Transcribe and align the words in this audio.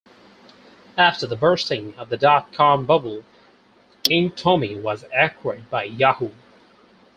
After 0.97 1.27
the 1.27 1.35
bursting 1.35 1.93
of 1.93 2.09
the 2.09 2.17
dot-com 2.17 2.85
bubble, 2.87 3.23
Inktomi 4.05 4.81
was 4.81 5.05
acquired 5.13 5.69
by 5.69 5.83
Yahoo! 5.83 6.31